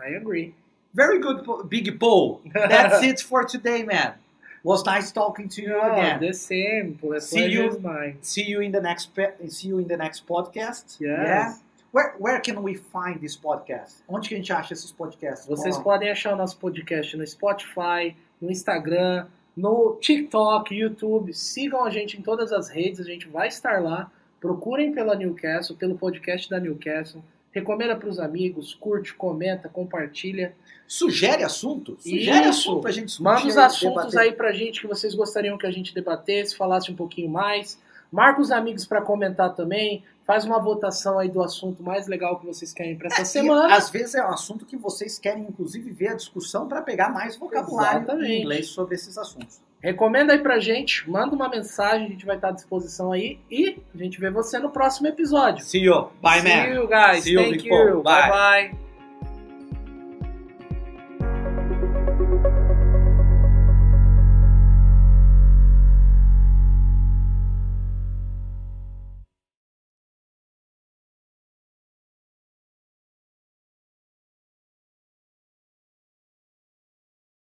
I 0.06 0.08
agree. 0.20 0.46
Very 1.02 1.18
good, 1.26 1.38
Big 1.68 1.86
Paul. 2.00 2.26
That's 2.54 3.02
it 3.10 3.20
for 3.30 3.40
today, 3.44 3.80
man. 3.94 4.10
Was 4.70 4.82
nice 4.84 5.08
talking 5.12 5.48
to 5.54 5.60
you 5.66 5.74
again. 5.90 6.20
the 6.20 6.32
same. 6.50 6.98
The 7.02 7.20
See 7.20 7.46
you- 7.56 7.78
mine. 7.90 8.14
See 8.32 8.46
you 8.52 8.58
in 8.66 8.72
the 8.76 8.80
next. 8.90 9.06
Pe- 9.16 9.36
see 9.56 9.68
you 9.72 9.78
in 9.78 9.88
the 9.92 9.96
next 10.04 10.20
podcast. 10.26 10.84
Yes. 10.98 11.26
Yeah. 11.32 11.54
Where 11.96 12.12
Where 12.18 12.40
can 12.42 12.62
we 12.62 12.74
find 12.74 13.18
this 13.18 13.34
podcast? 13.34 14.02
Onde 14.06 14.28
que 14.28 14.34
a 14.34 14.36
gente 14.36 14.52
acha 14.52 14.74
esses 14.74 14.92
podcasts? 14.92 15.48
Vocês 15.48 15.78
podem 15.78 16.10
achar 16.10 16.34
o 16.34 16.36
nosso 16.36 16.58
podcast 16.58 17.16
no 17.16 17.26
Spotify, 17.26 18.14
no 18.38 18.50
Instagram, 18.50 19.26
no 19.56 19.96
TikTok, 19.98 20.74
YouTube. 20.74 21.32
Sigam 21.32 21.82
a 21.82 21.88
gente 21.88 22.18
em 22.18 22.20
todas 22.20 22.52
as 22.52 22.68
redes, 22.68 23.00
a 23.00 23.04
gente 23.04 23.26
vai 23.26 23.48
estar 23.48 23.82
lá. 23.82 24.12
Procurem 24.38 24.92
pela 24.92 25.14
Newcastle, 25.14 25.74
pelo 25.74 25.96
podcast 25.96 26.50
da 26.50 26.60
Newcastle. 26.60 27.24
recomenda 27.50 27.96
para 27.96 28.10
os 28.10 28.20
amigos, 28.20 28.74
curte, 28.74 29.14
comenta, 29.14 29.66
compartilha. 29.66 30.54
Sugere 30.86 31.42
assunto? 31.42 31.96
Sugere 31.98 32.40
Isso. 32.40 32.48
assunto 32.50 32.82
pra 32.82 32.90
gente 32.90 33.06
discutir. 33.06 33.24
Manda 33.24 33.46
os 33.46 33.56
assuntos 33.56 34.10
debater. 34.10 34.20
aí 34.20 34.32
pra 34.32 34.52
gente 34.52 34.82
que 34.82 34.86
vocês 34.86 35.14
gostariam 35.14 35.56
que 35.56 35.66
a 35.66 35.70
gente 35.70 35.94
debatesse, 35.94 36.54
falasse 36.54 36.92
um 36.92 36.94
pouquinho 36.94 37.30
mais. 37.30 37.80
Marca 38.12 38.42
os 38.42 38.50
amigos 38.50 38.84
para 38.84 39.00
comentar 39.00 39.54
também. 39.54 40.04
Faz 40.26 40.44
uma 40.44 40.58
votação 40.58 41.18
aí 41.20 41.28
do 41.28 41.40
assunto 41.42 41.82
mais 41.82 42.08
legal 42.08 42.38
que 42.40 42.46
vocês 42.46 42.72
querem 42.72 42.96
para 42.96 43.06
essa 43.06 43.20
É, 43.20 43.22
E, 43.22 43.26
semana. 43.26 43.74
às 43.76 43.88
vezes 43.90 44.14
é 44.16 44.24
um 44.24 44.30
assunto 44.30 44.66
que 44.66 44.76
vocês 44.76 45.18
querem, 45.18 45.44
inclusive, 45.44 45.90
ver 45.92 46.08
a 46.08 46.14
discussão 46.14 46.66
para 46.66 46.82
pegar 46.82 47.10
mais 47.10 47.36
vocabulário 47.36 48.00
Exatamente. 48.02 48.32
em 48.32 48.40
inglês 48.42 48.66
sobre 48.68 48.96
esses 48.96 49.16
assuntos. 49.16 49.60
Recomenda 49.80 50.32
aí 50.32 50.40
pra 50.40 50.58
gente, 50.58 51.08
manda 51.08 51.34
uma 51.36 51.48
mensagem, 51.48 52.06
a 52.06 52.10
gente 52.10 52.26
vai 52.26 52.34
estar 52.36 52.48
à 52.48 52.52
disposição 52.52 53.12
aí 53.12 53.38
e 53.48 53.78
a 53.94 53.98
gente 53.98 54.18
vê 54.18 54.28
você 54.30 54.58
no 54.58 54.70
próximo 54.70 55.06
episódio. 55.06 55.64
See 55.64 55.82
you. 55.84 56.08
Bye, 56.20 56.40
See 56.40 56.48
man. 56.48 56.64
you 56.74 56.88
guys. 56.88 57.22
See 57.22 57.32
you, 57.34 57.42
Thank 57.42 57.62
people. 57.62 57.78
you. 57.78 58.02
Bye. 58.02 58.28
bye. 58.28 58.68
bye. 58.70 58.85